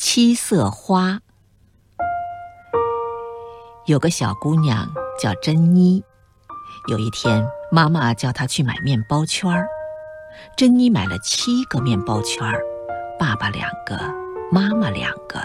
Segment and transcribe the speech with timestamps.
[0.00, 1.18] 七色花。
[3.86, 4.88] 有个小姑娘
[5.20, 6.04] 叫珍妮，
[6.86, 9.66] 有一天，妈妈叫她去买面包圈儿。
[10.56, 12.62] 珍妮买了七个面包圈儿，
[13.18, 13.98] 爸爸两个，
[14.52, 15.44] 妈妈两个，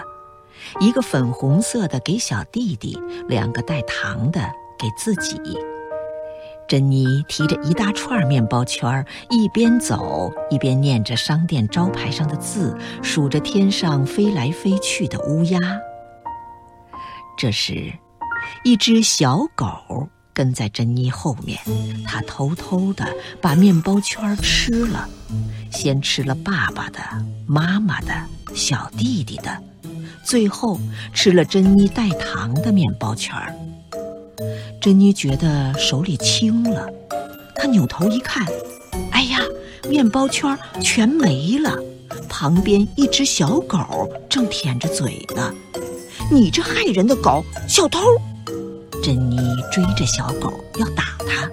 [0.78, 2.96] 一个粉红色的给小弟弟，
[3.26, 4.40] 两个带糖的
[4.78, 5.58] 给自己。
[6.66, 15.58] 珍妮提着一大串面包圈，一边走一边念着商店招牌上的字，数着天上飞来飞去的乌鸦。
[17.36, 17.92] 这时，
[18.64, 21.58] 一只小狗跟在珍妮后面，
[22.06, 23.06] 它偷偷地
[23.42, 25.08] 把面包圈吃了，
[25.70, 26.98] 先吃了爸爸的、
[27.46, 28.14] 妈妈的、
[28.54, 29.62] 小弟弟的，
[30.24, 30.80] 最后
[31.12, 33.34] 吃了珍妮带糖的面包圈。
[34.84, 36.86] 珍妮觉得手里轻了，
[37.54, 38.46] 她扭头一看，
[39.12, 39.40] 哎呀，
[39.88, 41.74] 面包圈全没了！
[42.28, 43.78] 旁边一只小狗
[44.28, 45.54] 正舔着嘴呢。
[46.30, 47.98] 你这害人的狗，小偷！
[49.02, 49.38] 珍妮
[49.72, 51.50] 追着小狗要打它，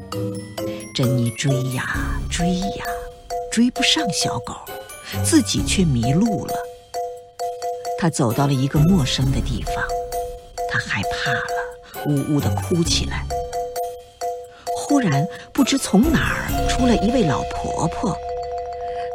[0.94, 1.96] 珍妮追呀
[2.30, 2.86] 追呀，
[3.50, 4.54] 追不上小狗，
[5.24, 6.54] 自己却迷路了。
[7.98, 9.76] 她走到了一个陌生的地方，
[10.70, 11.61] 她害怕了。
[12.08, 13.26] 呜呜地哭起来。
[14.78, 18.16] 忽然，不知从哪儿出来一位老婆婆。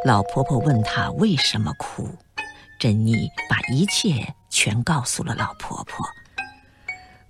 [0.05, 2.09] 老婆婆问她为什么哭，
[2.79, 6.07] 珍妮把一切全告诉了老婆婆。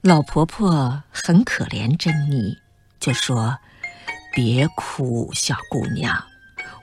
[0.02, 2.56] 老婆婆很可怜珍妮，
[3.00, 3.58] 就说
[4.32, 6.22] ：“别哭，小姑娘，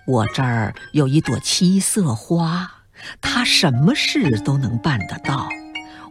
[0.06, 2.70] 我这儿有一朵七色花，
[3.22, 5.48] 它什么事都能办得到。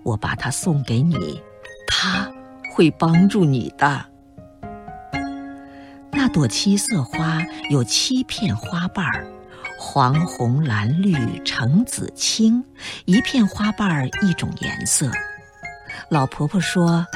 [0.05, 1.43] 我把它送给你，
[1.87, 2.33] 它。”
[2.73, 4.07] 会帮助你的。
[6.11, 9.27] 那朵七色花有七片花瓣儿，
[9.79, 12.65] 黄、红、蓝、绿、橙、紫、青，
[13.05, 15.11] 一片花瓣儿一种颜色。
[16.09, 17.07] 老婆婆说：“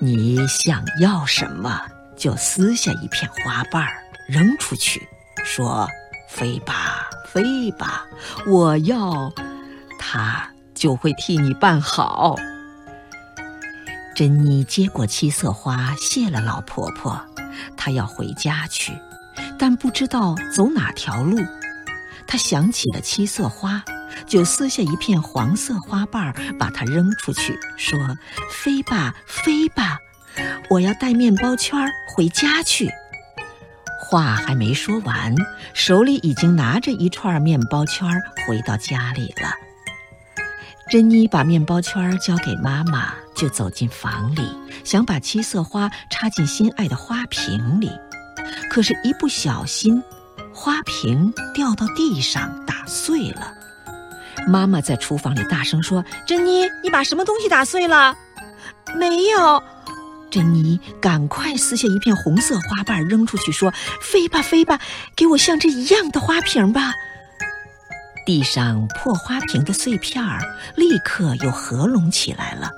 [0.00, 1.82] 你想要什么，
[2.16, 5.06] 就撕下一片花瓣儿扔出去，
[5.44, 5.86] 说
[6.30, 8.06] 飞吧，飞吧，
[8.46, 9.30] 我要，
[9.98, 12.34] 它就会替你办好。”
[14.16, 17.22] 珍妮接过七色花，谢了老婆婆。
[17.76, 18.98] 她要回家去，
[19.58, 21.38] 但不知道走哪条路。
[22.26, 23.84] 她想起了七色花，
[24.26, 27.98] 就撕下一片黄色花瓣，把它扔出去，说
[28.50, 29.98] ：“飞吧，飞吧，
[30.70, 31.78] 我要带面包圈
[32.14, 32.90] 回家去。”
[34.00, 35.34] 话还没说完，
[35.74, 38.08] 手里已经拿着一串面包圈
[38.46, 39.50] 回到家里了。
[40.88, 43.12] 珍妮把面包圈交给妈妈。
[43.36, 44.42] 就走进房里，
[44.82, 47.90] 想把七色花插进心爱的花瓶里，
[48.70, 50.02] 可是，一不小心，
[50.54, 53.52] 花瓶掉到地上打碎了。
[54.48, 58.16] 妈妈在厨房里大声说：“珍妮，你把什么东西打碎了
[58.96, 59.62] ？”“没有。”
[60.30, 64.80] 珍妮赶快撕下一片红色花瓣扔出去，说：“飞吧，飞吧，
[65.14, 66.92] 给我像这一样的花瓶吧。”
[68.26, 70.40] 地上破花瓶的碎片儿
[70.74, 72.70] 立刻又合拢起来了。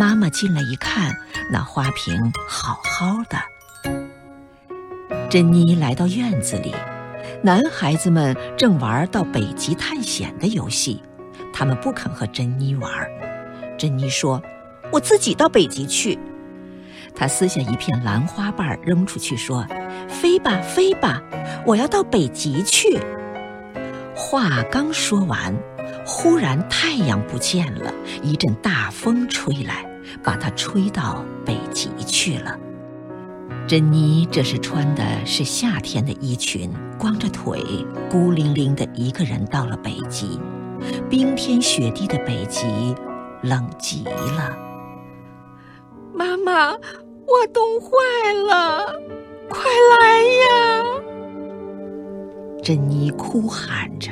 [0.00, 1.14] 妈妈进来一看，
[1.50, 3.38] 那花瓶好好的。
[5.28, 6.74] 珍妮来到院子里，
[7.42, 11.02] 男孩子们正玩到北极探险的游戏，
[11.52, 12.90] 他们不肯和珍妮玩。
[13.76, 14.42] 珍妮说
[14.90, 16.18] ：“我自己到北极去。”
[17.14, 19.66] 她撕下一片兰花瓣扔出去，说
[20.08, 21.22] ：“飞吧，飞吧，
[21.66, 22.98] 我要到北极去。”
[24.16, 25.54] 话刚说完。
[26.06, 29.84] 忽然太阳不见了，一阵大风吹来，
[30.22, 32.58] 把它吹到北极去了。
[33.66, 37.62] 珍妮这时穿的是夏天的衣裙，光着腿，
[38.10, 40.40] 孤零零的一个人到了北极。
[41.08, 42.66] 冰天雪地的北极，
[43.42, 44.56] 冷极了。
[46.12, 48.84] 妈妈，我冻坏了，
[49.48, 49.62] 快
[50.00, 50.84] 来呀！
[52.62, 54.10] 珍妮哭喊着。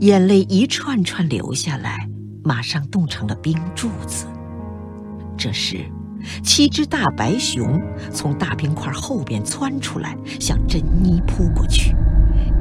[0.00, 2.08] 眼泪一串串流下来，
[2.42, 4.26] 马上冻成了冰柱子。
[5.40, 5.78] 这时，
[6.42, 7.80] 七只大白熊
[8.12, 11.96] 从大冰块后边窜出来，向珍妮扑过去。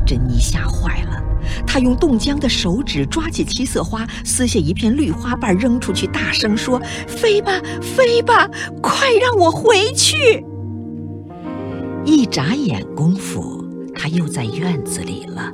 [0.06, 1.22] 珍妮吓坏了，
[1.68, 8.50] 她用冻僵的手指抓起七色花，撕下一片绿花瓣扔出去，大声说：“飞吧，飞吧，
[8.82, 10.46] 快让我回去！”
[12.06, 13.62] 一眨眼功夫，
[13.94, 15.52] 她又在院子里了。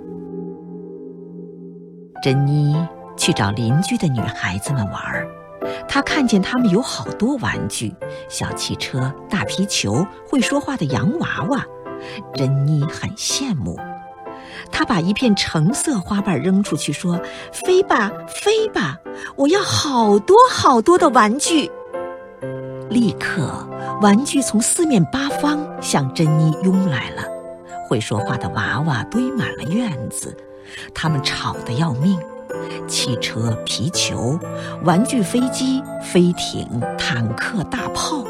[2.22, 2.76] 珍妮
[3.18, 5.26] 去找邻居的女孩子们玩，
[5.88, 7.96] 他看见他们有好多玩具，
[8.30, 11.66] 小汽车、大皮球、会说话的洋娃娃，
[12.36, 13.80] 珍妮很羡慕。
[14.72, 17.20] 他把一片橙色花瓣扔出去，说
[17.52, 18.98] ：“飞吧，飞吧！
[19.36, 21.70] 我要好多好多的玩具。”
[22.90, 23.68] 立刻，
[24.02, 27.24] 玩具从四面八方向珍妮拥来了。
[27.88, 30.36] 会说话的娃娃堆满了院子，
[30.94, 32.20] 他们吵得要命。
[32.88, 34.40] 汽车、皮球、
[34.84, 36.68] 玩具飞机、飞艇、
[36.98, 38.24] 坦克、大炮，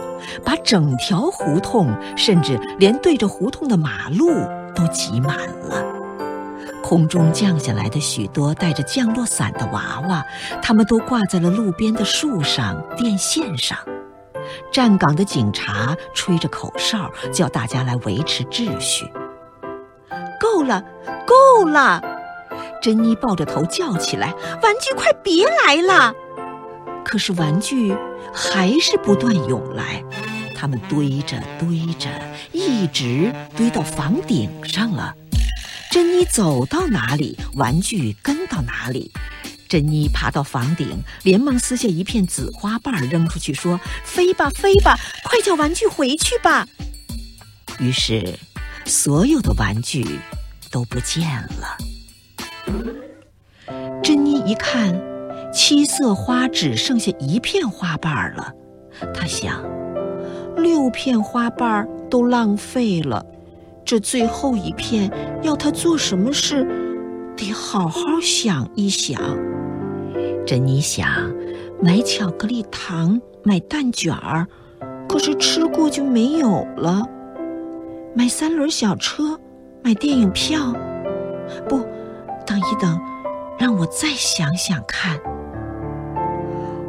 [0.44, 4.30] 把整条胡同，甚至连对着胡同的马路
[4.74, 5.38] 都挤满
[5.70, 5.84] 了。
[6.82, 10.24] 空中降下来的许多带着降落伞的娃娃，
[10.62, 13.78] 他们都挂在了路边的树上、电线上。
[14.72, 19.12] 站岗的警察吹着口哨，叫大家来维持秩序。
[20.40, 20.84] 够了，
[21.26, 22.00] 够了！
[22.86, 26.14] 珍妮抱着头叫起来：“玩具快别来了！”
[27.04, 27.92] 可是玩具
[28.32, 30.04] 还是不断涌来，
[30.56, 32.08] 它们堆着堆着，
[32.52, 35.16] 一直堆到房顶上了。
[35.90, 39.12] 珍妮走到哪里，玩具跟到哪里。
[39.68, 46.68] 珍妮爬到房顶，连忙撕下一片紫花瓣扔出去，说：“飞吧，飞吧，快叫玩具回去吧！”
[47.82, 48.38] 于是，
[48.86, 50.20] 所有的玩具
[50.70, 51.28] 都不见
[51.60, 51.76] 了。
[54.04, 55.00] 珍妮一看，
[55.52, 58.52] 七色花只剩下一片花瓣了。
[59.14, 59.64] 她想，
[60.58, 63.26] 六片花瓣都浪费了，
[63.84, 66.66] 这最后一片要她做什么事，
[67.36, 69.20] 得好好想一想。
[70.46, 71.08] 珍妮想，
[71.82, 74.48] 买巧克力糖，买蛋卷儿，
[75.10, 77.02] 可是吃过就没有了；
[78.14, 79.40] 买三轮小车，
[79.84, 80.72] 买电影票，
[81.68, 81.80] 不，
[82.46, 83.02] 等一等。
[83.58, 85.18] 让我再想想看。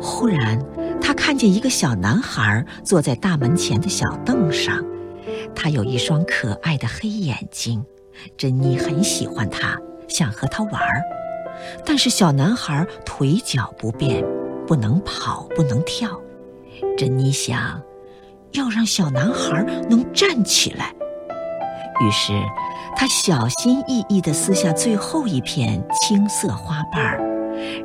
[0.00, 0.60] 忽然，
[1.00, 4.84] 他看见一个小男孩坐在大门前的小凳上，
[5.54, 7.84] 他有一双可爱的黑眼睛。
[8.36, 11.02] 珍妮很喜欢他，想和他玩儿。
[11.84, 14.24] 但是小男孩腿脚不便，
[14.66, 16.20] 不能跑，不能跳。
[16.98, 17.80] 珍妮想，
[18.54, 20.92] 要让小男孩能站起来。
[22.00, 22.32] 于是。
[22.94, 27.20] 他小心翼翼地撕下最后一片青色花瓣儿，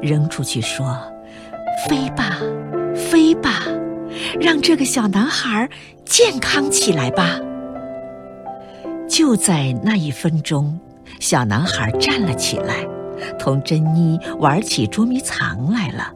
[0.01, 0.98] 扔出去说
[1.88, 2.38] ：“飞吧，
[2.94, 3.63] 飞吧，
[4.39, 5.69] 让这个小男孩
[6.06, 7.39] 健康起来吧。”
[9.09, 10.80] 就在那一分钟，
[11.19, 12.88] 小男孩站了起来，
[13.38, 16.13] 同珍妮玩起捉迷藏来了。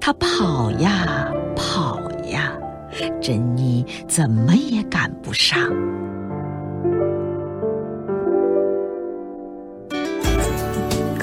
[0.00, 2.00] 他跑呀跑
[2.30, 2.52] 呀，
[3.20, 5.60] 珍妮怎么也赶不上。